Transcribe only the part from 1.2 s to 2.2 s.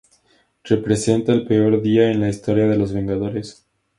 el peor día